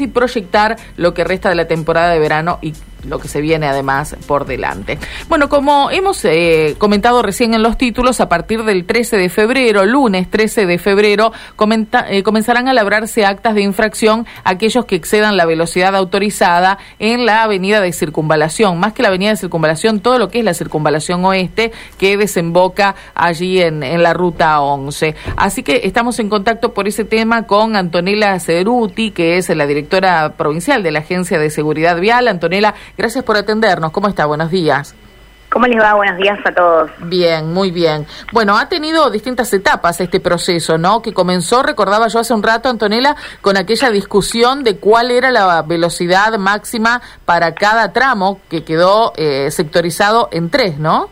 y 0.00 0.06
proyectar 0.06 0.76
lo 0.96 1.14
que 1.14 1.24
resta 1.24 1.48
de 1.48 1.54
la 1.54 1.68
temporada 1.68 2.12
de 2.12 2.18
verano 2.18 2.58
y 2.62 2.74
lo 3.06 3.18
que 3.18 3.28
se 3.28 3.40
viene 3.40 3.66
además 3.66 4.16
por 4.26 4.46
delante. 4.46 4.98
Bueno, 5.28 5.48
como 5.48 5.90
hemos 5.90 6.24
eh, 6.24 6.74
comentado 6.78 7.22
recién 7.22 7.54
en 7.54 7.62
los 7.62 7.76
títulos, 7.76 8.20
a 8.20 8.28
partir 8.28 8.64
del 8.64 8.84
13 8.84 9.16
de 9.16 9.28
febrero, 9.28 9.84
lunes 9.84 10.30
13 10.30 10.66
de 10.66 10.78
febrero, 10.78 11.32
eh, 12.08 12.22
comenzarán 12.22 12.68
a 12.68 12.72
labrarse 12.72 13.24
actas 13.24 13.54
de 13.54 13.62
infracción 13.62 14.26
aquellos 14.44 14.84
que 14.84 14.96
excedan 14.96 15.36
la 15.36 15.46
velocidad 15.46 15.94
autorizada 15.96 16.78
en 16.98 17.26
la 17.26 17.42
avenida 17.42 17.80
de 17.80 17.92
circunvalación, 17.92 18.78
más 18.78 18.92
que 18.92 19.02
la 19.02 19.08
avenida 19.08 19.30
de 19.30 19.36
circunvalación, 19.36 20.00
todo 20.00 20.18
lo 20.18 20.28
que 20.28 20.40
es 20.40 20.44
la 20.44 20.54
circunvalación 20.54 21.24
oeste 21.24 21.72
que 21.98 22.16
desemboca 22.16 22.94
allí 23.14 23.60
en, 23.60 23.82
en 23.82 24.02
la 24.02 24.14
ruta 24.14 24.60
11. 24.60 25.14
Así 25.36 25.62
que 25.62 25.82
estamos 25.84 26.18
en 26.18 26.28
contacto 26.28 26.72
por 26.74 26.88
ese 26.88 27.04
tema 27.04 27.46
con 27.46 27.76
Antonella 27.76 28.38
Ceruti, 28.40 29.10
que 29.10 29.36
es 29.36 29.48
la 29.48 29.66
directora 29.66 30.34
provincial 30.36 30.82
de 30.82 30.90
la 30.90 31.00
Agencia 31.00 31.38
de 31.38 31.50
Seguridad 31.50 32.00
Vial. 32.00 32.28
Antonella, 32.28 32.74
Gracias 32.96 33.24
por 33.24 33.36
atendernos. 33.36 33.92
¿Cómo 33.92 34.08
está? 34.08 34.26
Buenos 34.26 34.50
días. 34.50 34.94
¿Cómo 35.50 35.66
les 35.66 35.82
va? 35.82 35.94
Buenos 35.94 36.16
días 36.16 36.38
a 36.44 36.54
todos. 36.54 36.92
Bien, 37.00 37.52
muy 37.52 37.72
bien. 37.72 38.06
Bueno, 38.32 38.56
ha 38.56 38.68
tenido 38.68 39.10
distintas 39.10 39.52
etapas 39.52 40.00
este 40.00 40.20
proceso, 40.20 40.78
¿no? 40.78 41.02
Que 41.02 41.12
comenzó, 41.12 41.64
recordaba 41.64 42.06
yo 42.06 42.20
hace 42.20 42.32
un 42.32 42.42
rato, 42.44 42.68
Antonella, 42.68 43.16
con 43.40 43.56
aquella 43.56 43.90
discusión 43.90 44.62
de 44.62 44.76
cuál 44.76 45.10
era 45.10 45.32
la 45.32 45.62
velocidad 45.62 46.38
máxima 46.38 47.02
para 47.24 47.54
cada 47.54 47.92
tramo 47.92 48.40
que 48.48 48.64
quedó 48.64 49.12
eh, 49.16 49.50
sectorizado 49.50 50.28
en 50.30 50.50
tres, 50.50 50.78
¿no? 50.78 51.10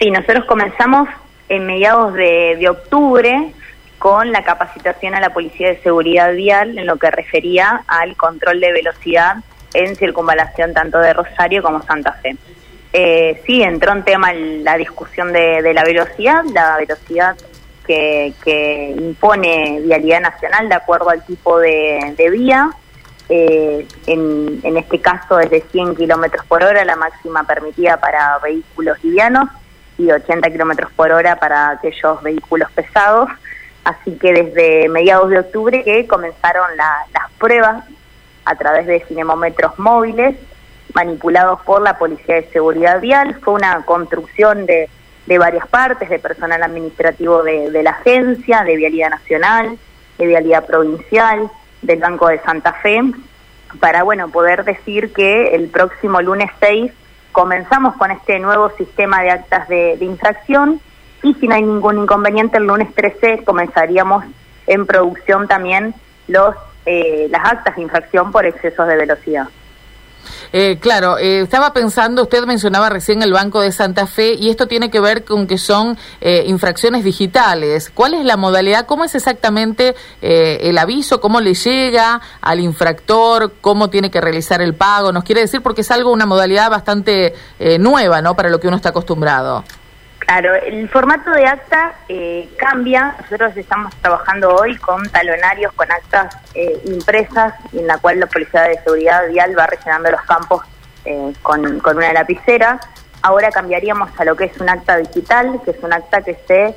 Sí, 0.00 0.10
nosotros 0.10 0.44
comenzamos 0.46 1.08
en 1.48 1.64
mediados 1.64 2.12
de, 2.12 2.56
de 2.58 2.68
octubre 2.68 3.52
con 4.00 4.32
la 4.32 4.42
capacitación 4.42 5.14
a 5.14 5.20
la 5.20 5.30
Policía 5.30 5.68
de 5.68 5.80
Seguridad 5.80 6.32
Vial 6.32 6.76
en 6.76 6.86
lo 6.86 6.96
que 6.96 7.10
refería 7.12 7.84
al 7.86 8.16
control 8.16 8.58
de 8.60 8.72
velocidad 8.72 9.36
en 9.84 9.96
circunvalación 9.96 10.72
tanto 10.72 10.98
de 10.98 11.12
Rosario 11.12 11.62
como 11.62 11.82
Santa 11.82 12.12
Fe. 12.12 12.36
Eh, 12.92 13.42
sí, 13.46 13.62
entró 13.62 13.92
en 13.92 14.04
tema 14.04 14.32
la 14.32 14.76
discusión 14.76 15.32
de, 15.32 15.72
la 15.74 15.84
velocidad, 15.84 16.44
la 16.52 16.76
velocidad 16.78 17.36
que, 17.86 18.32
impone 18.98 19.80
Vialidad 19.82 20.20
Nacional 20.20 20.68
de 20.68 20.74
acuerdo 20.74 21.10
al 21.10 21.24
tipo 21.24 21.58
de, 21.58 22.28
vía. 22.30 22.70
Eh, 23.28 23.86
en, 24.06 24.60
en, 24.62 24.76
este 24.76 25.00
caso 25.00 25.40
es 25.40 25.50
de 25.50 25.60
100 25.60 25.96
kilómetros 25.96 26.46
por 26.46 26.62
hora, 26.62 26.84
la 26.84 26.96
máxima 26.96 27.44
permitida 27.44 27.98
para 27.98 28.38
vehículos 28.38 29.02
livianos 29.02 29.48
y 29.98 30.10
80 30.10 30.48
kilómetros 30.50 30.92
por 30.92 31.10
hora 31.10 31.36
para 31.36 31.70
aquellos 31.70 32.22
vehículos 32.22 32.70
pesados. 32.72 33.28
Así 33.84 34.16
que 34.16 34.32
desde 34.32 34.88
mediados 34.88 35.30
de 35.30 35.40
octubre 35.40 35.84
que 35.84 36.06
comenzaron 36.06 36.76
las 36.76 37.30
pruebas 37.38 37.84
a 38.46 38.54
través 38.54 38.86
de 38.86 39.00
cinemómetros 39.00 39.78
móviles 39.78 40.36
manipulados 40.94 41.60
por 41.62 41.82
la 41.82 41.98
Policía 41.98 42.36
de 42.36 42.48
Seguridad 42.50 43.00
Vial. 43.00 43.38
Fue 43.42 43.52
una 43.54 43.82
construcción 43.84 44.64
de, 44.64 44.88
de 45.26 45.38
varias 45.38 45.66
partes, 45.66 46.08
de 46.08 46.18
personal 46.18 46.62
administrativo 46.62 47.42
de, 47.42 47.82
la 47.82 47.90
agencia, 47.90 48.62
de 48.62 48.76
Vialidad 48.76 49.10
Nacional, 49.10 49.76
de 50.16 50.26
Vialidad 50.26 50.64
Provincial, 50.64 51.50
del 51.82 51.98
Banco 51.98 52.28
de 52.28 52.38
Santa 52.40 52.72
Fe, 52.74 53.00
para 53.80 54.04
bueno 54.04 54.28
poder 54.28 54.64
decir 54.64 55.12
que 55.12 55.54
el 55.54 55.68
próximo 55.68 56.22
lunes 56.22 56.50
6 56.60 56.92
comenzamos 57.32 57.96
con 57.96 58.10
este 58.12 58.38
nuevo 58.38 58.70
sistema 58.70 59.22
de 59.22 59.30
actas 59.30 59.68
de, 59.68 59.96
de 59.98 60.04
infracción 60.04 60.80
y 61.22 61.34
si 61.34 61.48
no 61.48 61.56
hay 61.56 61.62
ningún 61.62 61.98
inconveniente 61.98 62.56
el 62.56 62.64
lunes 62.64 62.94
13 62.94 63.44
comenzaríamos 63.44 64.24
en 64.66 64.86
producción 64.86 65.46
también 65.46 65.94
los 66.28 66.54
eh, 66.86 67.26
las 67.30 67.44
actas 67.44 67.74
de 67.74 67.82
infracción 67.82 68.30
por 68.30 68.46
excesos 68.46 68.86
de 68.86 68.96
velocidad. 68.96 69.48
Eh, 70.52 70.78
claro, 70.80 71.18
eh, 71.18 71.40
estaba 71.40 71.72
pensando, 71.72 72.22
usted 72.22 72.44
mencionaba 72.46 72.88
recién 72.88 73.22
el 73.22 73.32
Banco 73.32 73.60
de 73.60 73.72
Santa 73.72 74.06
Fe 74.06 74.34
y 74.34 74.50
esto 74.50 74.68
tiene 74.68 74.88
que 74.88 75.00
ver 75.00 75.24
con 75.24 75.48
que 75.48 75.58
son 75.58 75.98
infracciones 76.20 77.02
digitales. 77.02 77.90
¿Cuál 77.92 78.14
es 78.14 78.24
la 78.24 78.36
modalidad? 78.36 78.86
¿Cómo 78.86 79.04
es 79.04 79.14
exactamente 79.14 79.94
el 80.20 80.78
aviso? 80.78 81.20
¿Cómo 81.20 81.40
le 81.40 81.54
llega 81.54 82.20
al 82.40 82.60
infractor? 82.60 83.54
¿Cómo 83.60 83.90
tiene 83.90 84.10
que 84.10 84.20
realizar 84.20 84.62
el 84.62 84.74
pago? 84.74 85.12
Nos 85.12 85.24
quiere 85.24 85.40
decir 85.40 85.62
porque 85.62 85.80
es 85.80 85.90
algo, 85.90 86.12
una 86.12 86.26
modalidad 86.26 86.70
bastante 86.70 87.34
nueva, 87.78 88.22
¿no? 88.22 88.34
Para 88.34 88.48
lo 88.48 88.60
que 88.60 88.68
uno 88.68 88.76
está 88.76 88.90
acostumbrado. 88.90 89.64
Claro, 90.26 90.56
el 90.56 90.88
formato 90.88 91.30
de 91.30 91.46
acta 91.46 91.94
eh, 92.08 92.48
cambia. 92.58 93.14
Nosotros 93.22 93.56
estamos 93.56 93.94
trabajando 94.02 94.56
hoy 94.56 94.76
con 94.78 95.08
talonarios, 95.08 95.72
con 95.74 95.90
actas 95.90 96.36
eh, 96.52 96.82
impresas, 96.84 97.54
en 97.72 97.86
la 97.86 97.96
cual 97.98 98.18
la 98.18 98.26
Policía 98.26 98.62
de 98.62 98.76
Seguridad 98.82 99.28
Vial 99.28 99.56
va 99.56 99.68
rellenando 99.68 100.10
los 100.10 100.22
campos 100.22 100.64
eh, 101.04 101.32
con, 101.42 101.64
una 101.64 102.12
lapicera. 102.12 102.80
Ahora 103.22 103.50
cambiaríamos 103.50 104.10
a 104.18 104.24
lo 104.24 104.34
que 104.34 104.46
es 104.46 104.60
un 104.60 104.68
acta 104.68 104.96
digital, 104.96 105.60
que 105.64 105.70
es 105.70 105.78
un 105.80 105.92
acta 105.92 106.20
que 106.22 106.34
se 106.48 106.74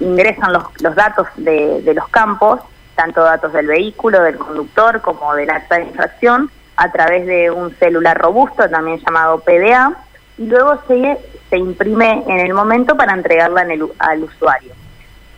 ingresan 0.00 0.52
los, 0.52 0.64
los 0.82 0.94
datos 0.96 1.28
de, 1.36 1.82
de 1.82 1.94
los 1.94 2.08
campos, 2.08 2.60
tanto 2.96 3.22
datos 3.22 3.52
del 3.52 3.68
vehículo, 3.68 4.22
del 4.22 4.36
conductor, 4.36 5.00
como 5.02 5.34
del 5.36 5.50
acta 5.50 5.76
de 5.76 5.84
infracción, 5.84 6.50
a 6.76 6.90
través 6.90 7.26
de 7.26 7.50
un 7.50 7.74
celular 7.78 8.18
robusto, 8.18 8.68
también 8.68 8.98
llamado 8.98 9.38
PDA 9.38 9.96
y 10.38 10.46
luego 10.46 10.78
se, 10.86 11.18
se 11.50 11.56
imprime 11.56 12.24
en 12.26 12.40
el 12.40 12.54
momento 12.54 12.96
para 12.96 13.14
entregarla 13.14 13.62
en 13.62 13.70
el, 13.72 13.86
al 13.98 14.24
usuario. 14.24 14.72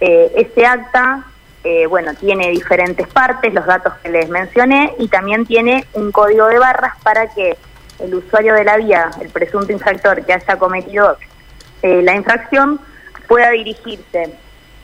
Eh, 0.01 0.33
este 0.37 0.65
acta, 0.65 1.25
eh, 1.65 1.87
bueno, 1.87 2.15
tiene 2.15 2.51
diferentes 2.51 3.07
partes, 3.09 3.53
los 3.53 3.67
datos 3.67 3.95
que 4.03 4.09
les 4.09 4.29
mencioné, 4.29 4.95
y 4.99 5.09
también 5.09 5.45
tiene 5.45 5.85
un 5.95 6.13
código 6.13 6.47
de 6.47 6.59
barras 6.59 6.95
para 7.03 7.29
que 7.29 7.57
el 7.99 8.15
usuario 8.15 8.55
de 8.55 8.65
la 8.65 8.77
vía, 8.77 9.11
el 9.21 9.29
presunto 9.29 9.73
infractor 9.73 10.25
que 10.25 10.33
haya 10.33 10.57
cometido 10.57 11.17
eh, 11.83 12.01
la 12.03 12.15
infracción, 12.15 12.81
pueda 13.27 13.51
dirigirse 13.51 14.35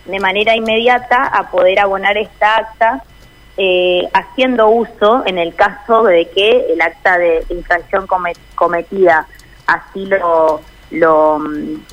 de 0.05 0.21
manera 0.21 0.55
inmediata 0.55 1.25
a 1.25 1.51
poder 1.51 1.79
abonar 1.79 2.17
esta 2.19 2.57
acta 2.57 3.03
haciendo 4.13 4.69
uso, 4.69 5.23
en 5.27 5.39
el 5.39 5.55
caso 5.55 6.03
de 6.03 6.29
que 6.29 6.73
el 6.73 6.83
acta 6.83 7.17
de 7.19 7.45
infracción 7.51 8.09
cometida 8.57 9.29
así 9.67 10.07
lo, 10.07 10.61
lo, 10.95 11.39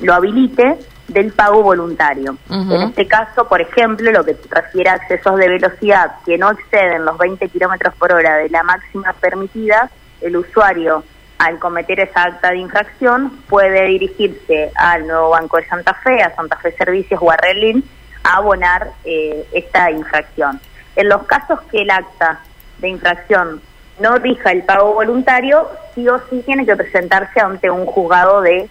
lo 0.00 0.14
habilite, 0.14 0.78
del 1.08 1.32
pago 1.32 1.62
voluntario. 1.62 2.36
En 2.48 2.82
este 2.82 3.06
caso, 3.06 3.46
por 3.46 3.60
ejemplo, 3.60 4.10
lo 4.10 4.24
que 4.24 4.36
refiere 4.50 4.90
a 4.90 4.94
accesos 4.94 5.36
de 5.36 5.48
velocidad 5.48 6.12
que 6.24 6.38
no 6.38 6.50
exceden 6.50 7.04
los 7.04 7.18
20 7.18 7.48
kilómetros 7.48 7.94
por 7.96 8.12
hora 8.12 8.36
de 8.36 8.48
la 8.48 8.62
máxima 8.62 9.12
permitida, 9.14 9.90
el 10.20 10.36
usuario, 10.36 11.04
al 11.38 11.58
cometer 11.58 12.00
esa 12.00 12.22
acta 12.22 12.50
de 12.50 12.58
infracción, 12.58 13.30
puede 13.48 13.86
dirigirse 13.86 14.70
al 14.76 15.06
nuevo 15.06 15.30
Banco 15.30 15.56
de 15.56 15.66
Santa 15.66 15.94
Fe, 15.94 16.22
a 16.22 16.34
Santa 16.34 16.56
Fe 16.56 16.72
Servicios 16.72 17.20
o 17.22 17.30
a 17.30 17.36
Relin, 17.36 17.84
a 18.22 18.36
abonar 18.36 18.90
eh, 19.04 19.46
esta 19.52 19.90
infracción. 19.90 20.60
En 20.94 21.08
los 21.08 21.24
casos 21.24 21.60
que 21.70 21.82
el 21.82 21.90
acta 21.90 22.40
de 22.78 22.88
infracción 22.88 23.60
no 23.98 24.16
rija 24.16 24.52
el 24.52 24.62
pago 24.62 24.94
voluntario, 24.94 25.68
sí 25.94 26.08
o 26.08 26.20
sí 26.30 26.42
tiene 26.46 26.64
que 26.64 26.76
presentarse 26.76 27.40
ante 27.40 27.70
un 27.70 27.86
juzgado 27.86 28.40
de, 28.40 28.68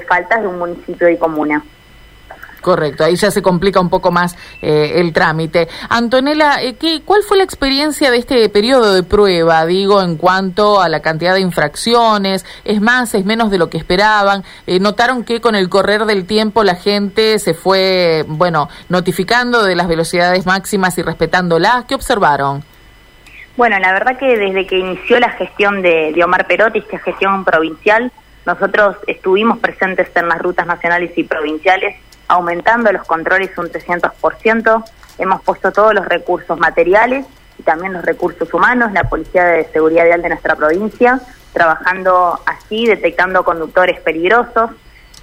faltas 0.00 0.40
de 0.42 0.48
un 0.48 0.58
municipio 0.58 1.08
y 1.08 1.16
comuna. 1.16 1.62
Correcto, 2.66 3.04
ahí 3.04 3.14
ya 3.14 3.30
se 3.30 3.42
complica 3.42 3.78
un 3.78 3.88
poco 3.88 4.10
más 4.10 4.36
eh, 4.60 4.94
el 4.96 5.12
trámite. 5.12 5.68
Antonella, 5.88 6.60
eh, 6.60 6.74
¿qué, 6.74 7.02
¿cuál 7.04 7.22
fue 7.22 7.36
la 7.36 7.44
experiencia 7.44 8.10
de 8.10 8.16
este 8.16 8.48
periodo 8.48 8.92
de 8.92 9.04
prueba, 9.04 9.64
digo, 9.66 10.02
en 10.02 10.16
cuanto 10.16 10.80
a 10.80 10.88
la 10.88 10.98
cantidad 10.98 11.34
de 11.34 11.42
infracciones? 11.42 12.44
¿Es 12.64 12.80
más, 12.80 13.14
es 13.14 13.24
menos 13.24 13.52
de 13.52 13.58
lo 13.58 13.70
que 13.70 13.78
esperaban? 13.78 14.42
Eh, 14.66 14.80
¿Notaron 14.80 15.22
que 15.22 15.40
con 15.40 15.54
el 15.54 15.68
correr 15.68 16.06
del 16.06 16.26
tiempo 16.26 16.64
la 16.64 16.74
gente 16.74 17.38
se 17.38 17.54
fue, 17.54 18.24
bueno, 18.26 18.68
notificando 18.88 19.62
de 19.62 19.76
las 19.76 19.86
velocidades 19.86 20.44
máximas 20.44 20.98
y 20.98 21.02
respetándolas? 21.02 21.84
¿Qué 21.84 21.94
observaron? 21.94 22.64
Bueno, 23.56 23.78
la 23.78 23.92
verdad 23.92 24.18
que 24.18 24.36
desde 24.36 24.66
que 24.66 24.78
inició 24.78 25.18
la 25.18 25.30
gestión 25.30 25.82
de, 25.82 26.12
Omar 26.22 26.46
Perotti, 26.46 26.80
esta 26.80 26.98
gestión 26.98 27.44
provincial, 27.44 28.10
nosotros 28.46 28.96
estuvimos 29.08 29.58
presentes 29.58 30.08
en 30.14 30.28
las 30.28 30.38
rutas 30.38 30.66
nacionales 30.66 31.10
y 31.18 31.24
provinciales, 31.24 31.96
aumentando 32.28 32.92
los 32.92 33.04
controles 33.06 33.56
un 33.58 33.66
300%, 33.66 34.84
hemos 35.18 35.42
puesto 35.42 35.72
todos 35.72 35.92
los 35.92 36.06
recursos 36.06 36.58
materiales 36.58 37.26
y 37.58 37.64
también 37.64 37.92
los 37.92 38.04
recursos 38.04 38.52
humanos, 38.54 38.92
la 38.92 39.04
Policía 39.04 39.44
de 39.44 39.64
Seguridad 39.72 40.04
Vial 40.04 40.22
de 40.22 40.28
nuestra 40.28 40.54
provincia, 40.54 41.20
trabajando 41.52 42.38
así, 42.46 42.86
detectando 42.86 43.44
conductores 43.44 44.00
peligrosos. 44.00 44.70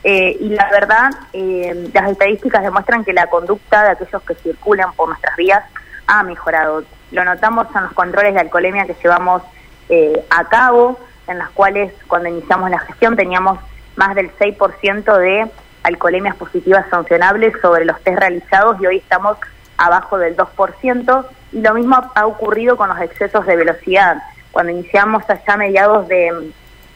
Eh, 0.04 0.36
y 0.42 0.50
la 0.50 0.70
verdad, 0.70 1.12
eh, 1.32 1.90
las 1.94 2.12
estadísticas 2.12 2.62
demuestran 2.62 3.06
que 3.06 3.14
la 3.14 3.28
conducta 3.28 3.84
de 3.84 3.90
aquellos 3.92 4.22
que 4.24 4.36
circulan 4.36 4.92
por 4.94 5.08
nuestras 5.08 5.38
vías 5.38 5.64
ha 6.08 6.24
mejorado. 6.24 6.84
Lo 7.12 7.24
notamos 7.24 7.68
en 7.74 7.84
los 7.84 7.94
controles 7.94 8.34
de 8.34 8.42
alcoholemia 8.42 8.86
que 8.86 8.96
llevamos 9.02 9.44
eh, 9.88 10.26
a 10.30 10.44
cabo, 10.46 11.00
en 11.28 11.38
las 11.38 11.50
cuales 11.52 11.94
cuando 12.08 12.30
iniciamos 12.30 12.70
la 12.70 12.80
gestión 12.80 13.16
teníamos 13.16 13.60
más 13.96 14.16
del 14.16 14.32
6% 14.38 15.18
de 15.18 15.50
alcoholemias 15.84 16.36
positivas 16.36 16.86
sancionables 16.90 17.54
sobre 17.62 17.86
los 17.86 18.00
test 18.02 18.20
realizados 18.20 18.82
y 18.82 18.88
hoy 18.88 18.98
estamos 18.98 19.38
abajo 19.78 20.18
del 20.18 20.36
2%. 20.36 21.26
Y 21.52 21.62
lo 21.62 21.74
mismo 21.74 22.12
ha 22.16 22.26
ocurrido 22.26 22.78
con 22.78 22.90
los 22.90 23.00
excesos 23.02 23.46
de 23.46 23.56
velocidad. 23.56 24.18
Cuando 24.52 24.72
iniciamos 24.72 25.24
allá 25.30 25.54
a 25.54 25.58
mediados 25.58 26.08
de, 26.08 26.52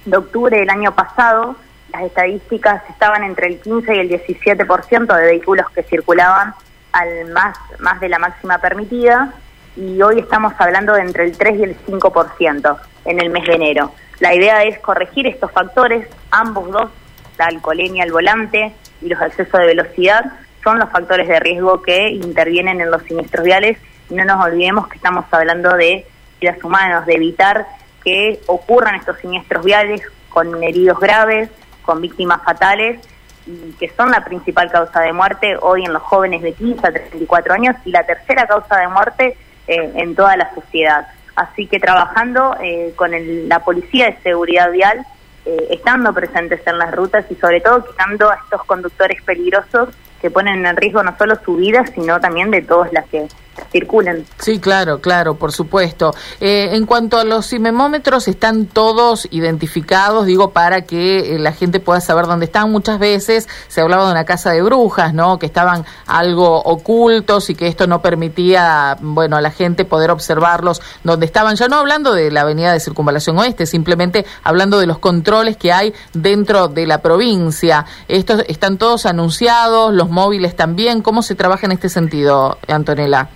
de 0.06 0.18
octubre 0.18 0.58
del 0.58 0.70
año 0.70 0.94
pasado, 0.94 1.56
las 1.92 2.04
estadísticas 2.04 2.82
estaban 2.90 3.24
entre 3.24 3.48
el 3.48 3.60
15 3.60 3.96
y 3.96 4.00
el 4.00 4.10
17% 4.10 5.16
de 5.16 5.26
vehículos 5.26 5.70
que 5.72 5.84
circulaban 5.84 6.54
al 6.92 7.26
más, 7.32 7.58
más 7.80 8.00
de 8.00 8.10
la 8.10 8.20
máxima 8.20 8.58
permitida 8.60 9.34
y 9.76 10.02
hoy 10.02 10.20
estamos 10.20 10.54
hablando 10.58 10.94
de 10.94 11.02
entre 11.02 11.26
el 11.26 11.38
3 11.38 11.60
y 11.60 11.64
el 11.64 11.78
5% 11.86 12.78
en 13.06 13.20
el 13.20 13.30
mes 13.30 13.46
de 13.46 13.54
enero. 13.54 13.92
La 14.20 14.34
idea 14.34 14.64
es 14.64 14.80
corregir 14.80 15.28
estos 15.28 15.52
factores, 15.52 16.08
ambos 16.32 16.72
dos, 16.72 16.90
la 17.38 17.46
alcoholemia 17.46 18.04
al 18.04 18.12
volante 18.12 18.74
y 19.02 19.10
los 19.10 19.22
excesos 19.22 19.60
de 19.60 19.68
velocidad, 19.68 20.26
son 20.64 20.80
los 20.80 20.90
factores 20.90 21.28
de 21.28 21.40
riesgo 21.40 21.82
que 21.82 22.10
intervienen 22.10 22.82
en 22.82 22.92
los 22.92 23.04
siniestros 23.04 23.46
viales 23.46 23.78
no 24.10 24.24
nos 24.24 24.46
olvidemos 24.46 24.88
que 24.88 24.96
estamos 24.96 25.26
hablando 25.32 25.76
de 25.76 26.06
vidas 26.40 26.64
humanas, 26.64 27.06
de 27.06 27.16
evitar 27.16 27.68
que 28.04 28.40
ocurran 28.48 28.96
estos 28.96 29.18
siniestros 29.20 29.66
viales 29.66 30.02
con 30.30 30.64
heridos 30.64 31.00
graves, 31.00 31.50
con 31.82 32.02
víctimas 32.02 32.42
fatales 32.44 33.02
y 33.46 33.72
que 33.74 33.90
son 33.90 34.12
la 34.12 34.24
principal 34.24 34.72
causa 34.72 35.02
de 35.02 35.14
muerte 35.14 35.58
hoy 35.62 35.84
en 35.84 35.94
los 35.94 36.04
jóvenes 36.04 36.42
de 36.42 36.54
15 36.54 36.88
a 36.88 36.92
34 36.92 37.54
años 37.54 37.76
y 37.86 37.92
la 37.92 38.06
tercera 38.06 38.46
causa 38.48 38.78
de 38.78 38.88
muerte 38.88 39.38
eh, 39.68 39.92
en 39.96 40.16
toda 40.16 40.38
la 40.38 40.54
sociedad. 40.54 41.08
Así 41.38 41.68
que 41.68 41.80
trabajando 41.80 42.58
eh, 42.60 42.94
con 42.96 43.12
la 43.48 43.60
Policía 43.60 44.08
de 44.08 44.18
Seguridad 44.24 44.72
Vial, 44.72 45.06
eh, 45.46 45.68
estando 45.70 46.12
presentes 46.12 46.66
en 46.66 46.80
las 46.80 46.92
rutas 46.96 47.26
y 47.30 47.36
sobre 47.36 47.62
todo 47.62 47.86
quitando 47.86 48.32
a 48.32 48.40
estos 48.44 48.64
conductores 48.66 49.22
peligrosos 49.22 49.90
que 50.20 50.32
ponen 50.32 50.66
en 50.66 50.76
riesgo 50.76 51.04
no 51.04 51.16
solo 51.16 51.36
su 51.46 51.56
vida, 51.56 51.86
sino 51.94 52.20
también 52.20 52.50
de 52.50 52.64
todas 52.64 52.92
las 52.92 53.06
que 53.06 53.28
circulen. 53.72 54.26
Sí, 54.40 54.60
claro, 54.60 55.02
claro, 55.02 55.36
por 55.36 55.52
supuesto. 55.52 56.14
Eh, 56.40 56.70
en 56.74 56.86
cuanto 56.86 57.18
a 57.18 57.24
los 57.24 57.46
simemómetros, 57.46 58.28
están 58.28 58.66
todos 58.66 59.28
identificados, 59.32 60.26
digo, 60.26 60.52
para 60.52 60.82
que 60.82 61.36
eh, 61.36 61.40
la 61.40 61.52
gente 61.52 61.80
pueda 61.80 62.02
saber 62.02 62.26
dónde 62.26 62.46
están. 62.46 62.72
Muchas 62.72 63.00
veces 63.00 63.48
se 63.68 63.82
hablaba 63.82 64.06
de 64.06 64.12
una 64.12 64.26
casa 64.26 64.52
de 64.52 64.62
brujas, 64.62 65.14
¿no? 65.14 65.40
Que 65.40 65.46
estaban 65.46 65.86
algo 66.06 66.62
ocultos 66.62 67.50
y 67.50 67.56
que 67.56 67.68
esto 67.68 67.88
no 67.88 68.02
permitía, 68.02 68.98
bueno, 69.02 69.38
a 69.38 69.42
la 69.42 69.52
gente 69.52 69.86
poder 69.86 70.12
observarlos 70.12 70.82
donde 71.04 71.26
estaban. 71.26 71.56
Ya 71.56 71.68
no 71.68 71.78
hablando 71.78 72.14
de 72.14 72.32
la 72.32 72.42
avenida 72.42 72.74
de 72.74 72.80
Circunvalación 72.80 73.38
Oeste, 73.38 73.66
simplemente 73.66 74.26
hablando 74.44 74.80
de 74.80 74.88
los 74.88 75.00
controles 75.00 75.58
que 75.58 75.72
hay 75.72 75.94
dentro 76.14 76.68
de 76.68 76.88
la 76.88 77.02
provincia. 77.02 77.86
Estos 78.08 78.44
están 78.48 78.78
todos 78.78 79.06
anunciados, 79.06 79.94
los 79.94 80.10
móviles 80.10 80.56
también. 80.56 81.02
¿Cómo 81.02 81.22
se 81.22 81.36
trabaja 81.36 81.66
en 81.66 81.72
este 81.72 81.90
sentido, 81.90 82.58
Antonella? 82.68 83.30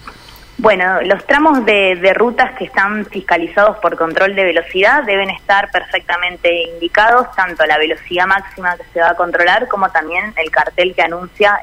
Bueno, 0.57 1.01
los 1.01 1.25
tramos 1.25 1.65
de, 1.65 2.13
rutas 2.15 2.51
que 2.57 2.65
están 2.65 3.05
fiscalizados 3.05 3.77
por 3.77 3.97
control 3.97 4.35
de 4.35 4.43
velocidad 4.43 5.03
deben 5.03 5.29
estar 5.29 5.71
perfectamente 5.71 6.63
indicados, 6.73 7.31
tanto 7.35 7.65
la 7.65 7.77
velocidad 7.77 8.27
máxima 8.27 8.77
que 8.77 8.83
se 8.93 8.99
va 8.99 9.11
a 9.11 9.15
controlar 9.15 9.67
como 9.67 9.89
también 9.89 10.33
el 10.37 10.51
cartel 10.51 10.93
que 10.93 11.01
anuncia 11.01 11.59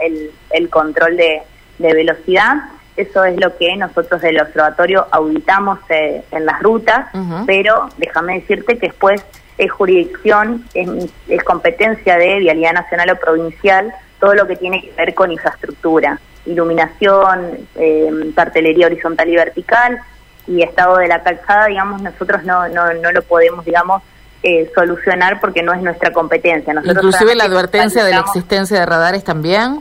el, 0.50 0.68
control 0.70 1.16
de, 1.16 1.42
velocidad. 1.78 2.56
Eso 2.96 3.24
es 3.24 3.38
lo 3.38 3.56
que 3.56 3.76
nosotros 3.76 4.20
del 4.20 4.40
observatorio 4.40 5.06
auditamos 5.12 5.78
eh, 5.90 6.24
en 6.32 6.44
las 6.44 6.60
rutas, 6.60 7.06
pero 7.46 7.88
déjame 7.98 8.40
decirte 8.40 8.78
que 8.78 8.88
después 8.88 9.24
es 9.58 9.70
jurisdicción, 9.70 10.64
es 10.74 11.44
competencia 11.44 12.16
de 12.16 12.40
Vialidad 12.40 12.72
Nacional 12.72 13.10
o 13.10 13.16
Provincial, 13.16 13.94
todo 14.18 14.34
lo 14.34 14.48
que 14.48 14.56
tiene 14.56 14.82
que 14.82 14.92
ver 14.96 15.14
con 15.14 15.30
infraestructura 15.30 16.18
iluminación, 16.48 17.68
eh, 17.76 18.10
cartelería 18.34 18.86
horizontal 18.86 19.28
y 19.28 19.36
vertical 19.36 20.00
y 20.46 20.62
estado 20.62 20.96
de 20.96 21.08
la 21.08 21.22
calzada, 21.22 21.66
digamos, 21.66 22.00
nosotros 22.02 22.42
no, 22.44 22.68
no, 22.68 22.92
no 22.94 23.12
lo 23.12 23.22
podemos, 23.22 23.64
digamos, 23.64 24.02
eh, 24.42 24.70
solucionar 24.74 25.40
porque 25.40 25.62
no 25.62 25.72
es 25.74 25.82
nuestra 25.82 26.12
competencia. 26.12 26.72
Inclusive 26.84 27.34
la 27.34 27.44
advertencia 27.44 28.04
de 28.04 28.12
la 28.12 28.20
existencia 28.20 28.80
de 28.80 28.86
radares 28.86 29.24
también. 29.24 29.80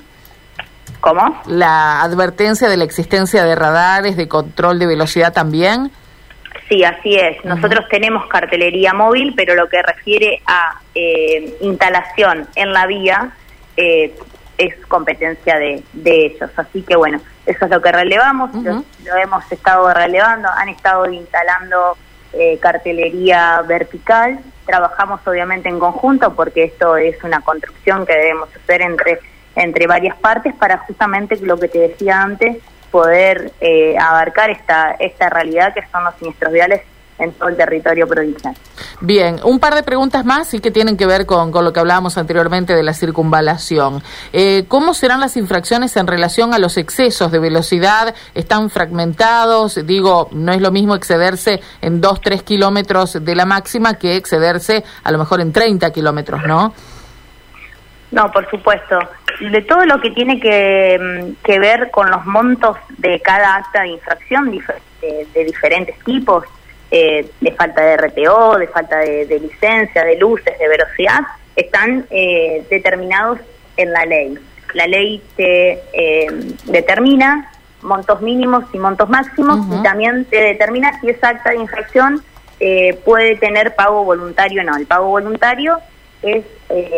¿Cómo? 1.00 1.42
La 1.46 2.02
advertencia 2.02 2.68
de 2.68 2.75
la 2.75 2.84
existencia 2.84 3.44
de 3.44 3.56
radares 3.56 4.18
de 4.18 4.28
control 4.28 4.80
de 4.80 4.88
velocidad 4.88 5.31
también. 5.31 5.92
Sí, 6.68 6.84
así 6.84 7.16
es. 7.16 7.44
Nosotros 7.46 7.86
tenemos 7.90 8.28
cartelería 8.28 8.94
móvil, 8.94 9.34
pero 9.36 9.56
lo 9.56 9.69
que 9.69 9.81
refiere 9.81 10.42
a 10.46 10.81
eh, 10.96 11.56
instalación 11.62 12.48
en 12.56 12.74
la 12.74 12.88
vía, 12.88 13.31
eh, 13.78 14.14
es 14.57 14.75
competencia 14.88 15.57
de, 15.57 15.83
de 15.94 16.25
ellos. 16.25 16.50
Así 16.56 16.81
que 16.81 16.95
bueno, 16.95 17.21
eso 17.45 17.65
es 17.65 17.71
lo 17.71 17.81
que 17.81 17.92
relevamos, 17.92 18.54
lo, 18.54 18.83
hemos 19.15 19.51
estado 19.51 19.94
relevando, 19.94 20.50
han 20.50 20.69
estado 20.69 21.09
instalando 21.09 21.98
eh, 22.33 22.57
cartelería 22.59 23.62
vertical, 23.68 24.39
trabajamos 24.65 25.25
obviamente 25.25 25.69
en 25.69 25.80
conjunto 25.80 26.36
porque 26.36 26.65
esto 26.65 26.98
es 26.98 27.24
una 27.24 27.42
construcción 27.42 28.06
que 28.06 28.13
debemos 28.13 28.50
hacer 28.56 28.81
entre, 28.81 29.19
entre 29.56 29.88
varias 29.88 30.18
partes 30.18 30.54
para 30.56 30.80
justamente 30.80 31.38
lo 31.38 31.57
que 31.57 31.69
te 31.69 31.80
decía 31.80 32.21
antes, 32.21 32.57
poder 32.92 33.51
eh, 33.62 33.98
abarcar 33.98 34.50
esta, 34.50 34.92
esta 35.00 35.30
realidad 35.30 35.74
que 35.74 35.86
son 35.92 36.04
los 36.04 36.15
siniestros 36.15 36.51
viales 36.51 36.81
en 37.19 37.34
todo 37.34 37.50
el 37.50 37.58
territorio 37.58 38.08
provincial. 38.08 38.56
Bien, 39.02 39.40
un 39.44 39.60
par 39.60 39.75
de 39.75 39.84
preguntas 39.84 40.25
más 40.25 40.54
y 40.54 40.60
que 40.60 40.72
tienen 40.72 40.98
que 40.98 41.06
ver 41.06 41.25
con, 41.25 41.52
con 41.52 41.66
lo 41.66 41.74
que 41.74 41.80
hablábamos 41.80 42.18
anteriormente 42.18 42.75
de 42.75 42.84
la 42.84 42.94
circunvalación. 42.94 44.04
Eh, 44.34 44.66
¿Cómo 44.68 44.94
serán 44.94 45.19
las 45.19 45.38
infracciones 45.38 45.96
en 45.98 46.08
relación 46.08 46.54
a 46.54 46.60
los 46.60 46.78
excesos 46.78 47.31
de 47.31 47.40
velocidad? 47.40 48.14
¿Están 48.36 48.69
fragmentados? 48.69 49.86
Digo, 49.86 50.30
no 50.31 50.52
es 50.52 50.62
lo 50.62 50.72
mismo 50.72 50.96
excederse 50.96 51.62
en 51.81 52.02
2, 52.02 52.22
3 52.22 52.44
kilómetros 52.44 53.24
de 53.24 53.36
la 53.36 53.46
máxima 53.46 53.96
que 53.96 54.16
excederse 54.16 54.84
a 55.04 55.12
lo 55.12 55.18
mejor 55.18 55.42
en 55.42 55.52
30 55.52 55.92
kilómetros, 55.92 56.44
¿no? 56.46 56.74
No, 58.12 58.31
por 58.31 58.50
supuesto. 58.50 58.98
De 59.52 59.62
todo 59.64 59.86
lo 59.86 60.00
que 60.00 60.12
tiene 60.12 60.40
que, 60.40 60.98
mm, 61.00 61.44
que 61.44 61.60
ver 61.60 61.92
con 61.92 62.10
los 62.10 62.25
montos 62.25 62.78
de 62.98 63.19
cada 63.19 63.58
acta 63.58 63.81
de 63.81 63.90
infracción 63.90 64.52
de 64.52 65.44
diferentes 65.46 65.98
tipos, 66.00 66.46
eh, 66.89 67.30
de 67.42 67.51
falta 67.51 67.81
de 67.81 67.98
RTO, 67.98 68.57
de 68.57 68.68
falta 68.68 69.00
de, 69.00 69.39
licencia, 69.42 70.06
de 70.06 70.18
luces, 70.18 70.57
de 70.57 70.68
velocidad, 70.69 71.19
están 71.56 72.06
eh, 72.10 72.66
determinados 72.69 73.39
en 73.75 73.92
la 73.92 74.06
ley. 74.06 74.38
La 74.74 74.88
ley 74.88 75.22
te 75.36 75.81
eh, 75.92 76.28
determina 76.66 77.51
montos 77.81 78.22
mínimos 78.22 78.63
y 78.74 78.80
montos 78.80 79.10
máximos 79.10 79.60
y 79.78 79.84
también 79.84 80.25
te 80.25 80.38
determina 80.38 81.00
si 81.01 81.10
esa 81.10 81.30
acta 81.30 81.51
de 81.51 81.57
infracción 81.57 82.24
puede 83.06 83.35
tener 83.35 83.76
pago 83.76 84.04
voluntario 84.04 84.62
o 84.62 84.66
no. 84.66 84.78
El 84.78 84.88
pago 84.88 85.09
voluntario 85.09 85.78
es 86.23 86.44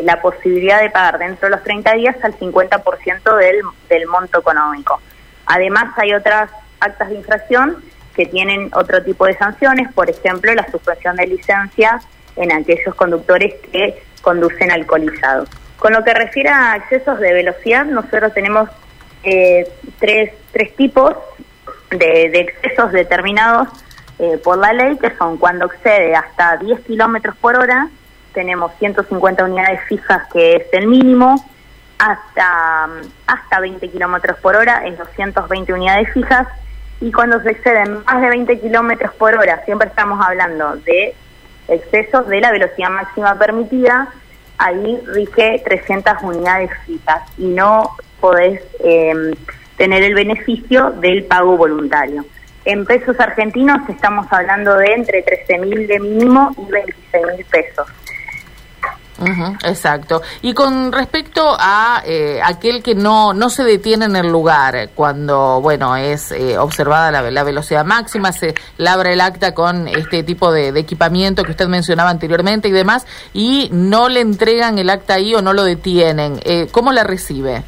la 0.03 0.21
posibilidad 0.21 0.81
de 0.81 0.89
pagar 0.89 1.19
dentro 1.19 1.49
de 1.49 1.55
los 1.55 1.63
30 1.63 1.93
días 1.95 2.15
al 2.23 2.33
50% 2.39 3.37
del, 3.37 3.57
del 3.89 4.07
monto 4.07 4.39
económico. 4.39 5.01
Además 5.45 5.93
hay 5.97 6.13
otras 6.13 6.49
actas 6.79 7.09
de 7.09 7.15
infracción 7.15 7.83
que 8.19 8.25
tienen 8.25 8.69
otro 8.73 9.01
tipo 9.01 9.25
de 9.25 9.37
sanciones, 9.37 9.93
por 9.93 10.09
ejemplo, 10.09 10.53
la 10.53 10.69
suspensión 10.69 11.15
de 11.15 11.25
licencia 11.25 12.01
en 12.35 12.51
aquellos 12.51 12.93
conductores 12.95 13.53
que 13.71 14.03
conducen 14.21 14.71
alcoholizados. 14.71 15.47
Con 15.77 15.93
lo 15.93 16.03
que 16.03 16.13
refiere 16.13 16.49
a 16.49 16.75
excesos 16.75 17.17
de 17.21 17.31
velocidad, 17.31 17.85
nosotros 17.85 18.33
tenemos 18.33 18.69
eh, 19.23 19.71
tres, 19.99 20.33
tres 20.51 20.75
tipos 20.75 21.15
de, 21.91 22.25
excesos 22.41 22.91
determinados 22.91 23.69
eh, 24.19 24.37
por 24.43 24.57
la 24.57 24.73
ley, 24.73 24.97
que 24.97 25.15
son 25.15 25.37
cuando 25.37 25.67
excede 25.67 26.13
hasta 26.13 26.57
10 26.57 26.81
kilómetros 26.81 27.37
por 27.37 27.57
hora, 27.57 27.87
tenemos 28.33 28.73
150 28.79 29.45
unidades 29.45 29.79
fijas, 29.87 30.23
que 30.33 30.57
es 30.57 30.63
el 30.73 30.87
mínimo, 30.87 31.41
hasta, 31.97 32.89
hasta 33.27 33.59
20 33.61 33.89
kilómetros 33.89 34.37
por 34.39 34.57
hora 34.57 34.85
es 34.85 34.97
220 34.97 35.71
unidades 35.71 36.11
fijas, 36.13 36.47
y 37.01 37.11
cuando 37.11 37.41
se 37.41 37.51
exceden 37.51 38.03
más 38.03 38.21
de 38.21 38.29
20 38.29 38.59
kilómetros 38.59 39.13
por 39.15 39.35
hora, 39.35 39.63
siempre 39.65 39.87
estamos 39.87 40.19
hablando 40.25 40.75
de 40.77 41.15
excesos 41.67 42.27
de 42.27 42.41
la 42.41 42.51
velocidad 42.51 42.89
máxima 42.89 43.37
permitida, 43.37 44.09
ahí 44.57 44.99
rige 45.07 45.61
300 45.63 46.13
unidades 46.23 46.71
fijas 46.85 47.21
y 47.37 47.47
no 47.47 47.95
podés 48.19 48.61
em, 48.83 49.33
tener 49.77 50.03
el 50.03 50.13
beneficio 50.13 50.91
del 50.91 51.23
pago 51.23 51.55
voluntario. 51.55 52.25
En 52.65 52.85
pesos 52.85 53.17
argentinos 53.19 53.87
estamos 53.87 54.27
hablando 54.31 54.75
de 54.75 54.93
entre 54.93 55.25
13.000 55.25 55.87
de 55.87 55.99
mínimo 55.99 56.51
y 56.57 56.71
26.000 56.71 57.45
pesos 57.45 57.87
exacto. 59.63 60.21
Y 60.41 60.53
con 60.53 60.91
respecto 60.91 61.55
a 61.59 62.01
eh, 62.05 62.39
aquel 62.43 62.81
que 62.83 62.95
no, 62.95 63.33
no 63.33 63.49
se 63.49 63.63
detiene 63.63 64.05
en 64.05 64.15
el 64.15 64.27
lugar 64.27 64.89
cuando, 64.95 65.61
bueno, 65.61 65.95
es 65.95 66.31
eh, 66.31 66.57
observada 66.57 67.11
la, 67.11 67.43
velocidad 67.43 67.85
máxima, 67.85 68.31
se 68.31 68.53
labra 68.77 69.11
el 69.11 69.21
acta 69.21 69.53
con 69.53 69.87
este 69.87 70.23
tipo 70.23 70.51
de, 70.51 70.69
equipamiento 70.69 71.43
que 71.43 71.51
usted 71.51 71.67
mencionaba 71.67 72.09
anteriormente 72.09 72.67
y 72.67 72.71
demás, 72.71 73.05
y 73.33 73.69
no 73.71 74.09
le 74.09 74.21
entregan 74.21 74.77
el 74.79 74.89
acta 74.89 75.15
ahí 75.15 75.35
o 75.35 75.41
no 75.41 75.53
lo 75.53 75.63
detienen, 75.63 76.39
eh, 76.43 76.67
¿cómo 76.71 76.91
la 76.91 77.03
recibe? 77.03 77.63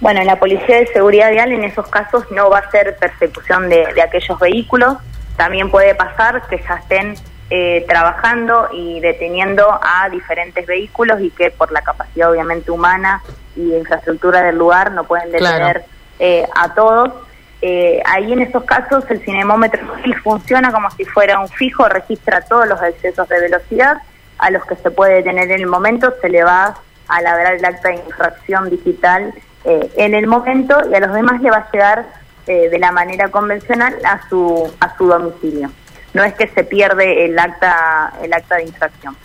Bueno, 0.00 0.22
la 0.22 0.38
Policía 0.38 0.78
de 0.78 0.86
Seguridad 0.88 1.30
Vial 1.30 1.52
en 1.52 1.64
esos 1.64 1.88
casos 1.88 2.24
no 2.30 2.50
va 2.50 2.58
a 2.58 2.70
ser 2.70 2.96
persecución 2.96 3.68
de, 3.68 3.84
aquellos 4.00 4.38
vehículos. 4.38 4.96
También 5.36 5.70
puede 5.70 5.94
pasar 5.94 6.46
que 6.48 6.62
ya 6.62 6.74
estén 6.74 7.14
eh, 7.50 7.84
trabajando 7.88 8.68
y 8.72 9.00
deteniendo 9.00 9.66
a 9.82 10.08
diferentes 10.10 10.66
vehículos 10.66 11.20
y 11.20 11.30
que 11.30 11.50
por 11.50 11.72
la 11.72 11.82
capacidad 11.82 12.30
obviamente 12.30 12.70
humana 12.70 13.22
y 13.56 13.74
infraestructura 13.74 14.42
del 14.42 14.56
lugar 14.56 14.92
no 14.92 15.04
pueden 15.04 15.32
detener 15.32 15.84
eh, 16.18 16.46
a 16.54 16.74
todos. 16.74 17.12
Eh, 17.60 18.00
ahí 18.06 18.32
en 18.32 18.40
estos 18.40 18.62
casos 18.64 19.04
el 19.08 19.20
cinemómetro 19.20 19.80
funciona 20.22 20.72
como 20.72 20.90
si 20.92 21.04
fuera 21.04 21.40
un 21.40 21.48
fijo, 21.48 21.88
registra 21.88 22.40
todos 22.42 22.68
los 22.68 22.80
excesos 22.82 23.28
de 23.28 23.40
velocidad 23.40 23.98
a 24.38 24.50
los 24.50 24.64
que 24.64 24.76
se 24.76 24.90
puede 24.90 25.16
detener 25.16 25.50
en 25.50 25.60
el 25.60 25.66
momento, 25.66 26.14
se 26.20 26.28
le 26.28 26.44
va 26.44 26.76
a 27.08 27.22
labrar 27.22 27.54
el 27.54 27.64
acta 27.64 27.88
de 27.88 27.96
infracción 27.96 28.70
digital 28.70 29.34
eh, 29.64 29.90
en 29.96 30.14
el 30.14 30.26
momento 30.26 30.78
y 30.90 30.94
a 30.94 31.00
los 31.00 31.12
demás 31.12 31.40
le 31.40 31.50
va 31.50 31.56
a 31.56 31.70
llegar 31.70 32.06
eh, 32.46 32.68
de 32.68 32.78
la 32.78 32.92
manera 32.92 33.28
convencional 33.28 33.94
a 34.04 34.20
su 34.28 34.72
a 34.80 34.96
su 34.96 35.06
domicilio. 35.06 35.70
No 36.18 36.24
es 36.24 36.34
que 36.34 36.48
se 36.48 36.64
pierde 36.64 37.26
el 37.26 37.38
acta 37.38 38.12
el 38.20 38.32
acta 38.32 38.56
de 38.56 38.64
infracción. 38.64 39.16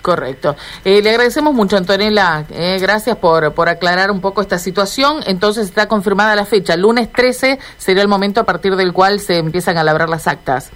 Correcto. 0.00 0.56
Eh, 0.82 1.02
le 1.02 1.10
agradecemos 1.10 1.52
mucho, 1.52 1.76
Antonella. 1.76 2.44
gracias 2.80 3.18
por, 3.18 3.52
por 3.52 3.68
aclarar 3.68 4.10
un 4.10 4.22
poco 4.22 4.40
esta 4.40 4.58
situación. 4.58 5.20
Entonces 5.26 5.66
está 5.66 5.88
confirmada 5.88 6.34
la 6.34 6.46
fecha. 6.46 6.74
Lunes 6.76 7.12
13 7.12 7.58
sería 7.76 8.02
el 8.02 8.08
momento 8.08 8.40
a 8.40 8.44
partir 8.44 8.76
del 8.76 8.94
cual 8.94 9.20
se 9.20 9.36
empiezan 9.36 9.76
a 9.76 9.84
labrar 9.84 10.08
las 10.08 10.26
actas. 10.26 10.72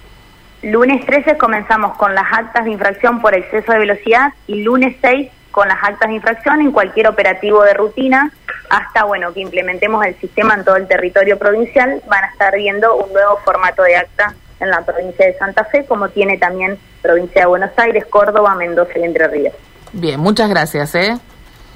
Lunes 0.61 1.03
13 1.07 1.37
comenzamos 1.39 1.97
con 1.97 2.13
las 2.13 2.31
actas 2.31 2.65
de 2.65 2.71
infracción 2.71 3.19
por 3.19 3.33
exceso 3.33 3.71
de 3.71 3.79
velocidad 3.79 4.31
y 4.45 4.61
lunes 4.61 4.95
6 5.01 5.31
con 5.49 5.67
las 5.67 5.83
actas 5.83 6.07
de 6.07 6.15
infracción 6.15 6.61
en 6.61 6.71
cualquier 6.71 7.07
operativo 7.07 7.63
de 7.63 7.73
rutina 7.73 8.31
hasta 8.69 9.03
bueno 9.03 9.33
que 9.33 9.41
implementemos 9.41 10.05
el 10.05 10.15
sistema 10.19 10.53
en 10.53 10.63
todo 10.63 10.77
el 10.77 10.87
territorio 10.87 11.37
provincial 11.37 12.01
van 12.07 12.23
a 12.23 12.27
estar 12.27 12.55
viendo 12.55 12.95
un 12.95 13.11
nuevo 13.11 13.37
formato 13.43 13.83
de 13.83 13.97
acta 13.97 14.33
en 14.63 14.71
la 14.71 14.81
provincia 14.81 15.25
de 15.25 15.37
Santa 15.37 15.63
Fe 15.65 15.85
como 15.85 16.09
tiene 16.09 16.37
también 16.37 16.77
provincia 17.01 17.41
de 17.41 17.47
Buenos 17.47 17.71
Aires, 17.77 18.05
Córdoba, 18.09 18.55
Mendoza 18.55 18.93
y 18.97 19.03
Entre 19.03 19.27
Ríos. 19.27 19.53
Bien, 19.93 20.19
muchas 20.19 20.49
gracias, 20.49 20.95
¿eh? 20.95 21.17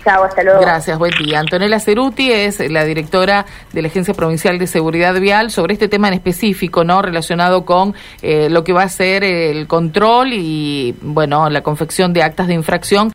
Chao, 0.07 0.23
hasta 0.23 0.41
luego. 0.41 0.61
Gracias, 0.61 0.97
buen 0.97 1.11
día. 1.19 1.39
Antonella 1.39 1.81
Ceruti 1.81 2.31
es 2.31 2.59
la 2.71 2.85
directora 2.85 3.45
de 3.73 3.81
la 3.81 3.89
Agencia 3.89 4.13
Provincial 4.13 4.57
de 4.57 4.65
Seguridad 4.65 5.13
Vial 5.19 5.51
sobre 5.51 5.73
este 5.73 5.89
tema 5.89 6.07
en 6.07 6.13
específico, 6.13 6.85
¿no? 6.85 7.01
Relacionado 7.01 7.65
con 7.65 7.93
eh, 8.21 8.49
lo 8.49 8.63
que 8.63 8.71
va 8.71 8.83
a 8.83 8.89
ser 8.89 9.25
el 9.25 9.67
control 9.67 10.31
y, 10.31 10.95
bueno, 11.01 11.49
la 11.49 11.61
confección 11.61 12.13
de 12.13 12.23
actas 12.23 12.47
de 12.47 12.53
infracción 12.53 13.05